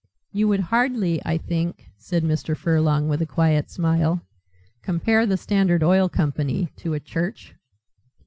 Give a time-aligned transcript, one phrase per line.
[0.31, 2.57] "You would hardly, I think," said Mr.
[2.57, 4.25] Furlong, with a quiet smile,
[4.81, 7.53] "compare the Standard Oil Company to a church?"